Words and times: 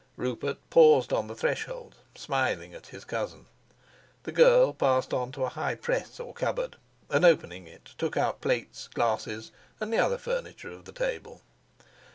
Rupert 0.15 0.57
paused 0.71 1.13
on 1.13 1.27
the 1.27 1.35
threshold, 1.35 1.93
smiling 2.15 2.73
at 2.73 2.87
his 2.87 3.05
cousin; 3.05 3.45
the 4.23 4.31
girl 4.31 4.73
passed 4.73 5.13
on 5.13 5.31
to 5.33 5.43
a 5.43 5.49
high 5.49 5.75
press 5.75 6.19
or 6.19 6.33
cupboard, 6.33 6.77
and, 7.11 7.23
opening 7.23 7.67
it, 7.67 7.93
took 7.99 8.17
out 8.17 8.41
plates, 8.41 8.87
glasses, 8.87 9.51
and 9.79 9.93
the 9.93 9.99
other 9.99 10.17
furniture 10.17 10.71
of 10.71 10.85
the 10.85 10.91
table. 10.91 11.43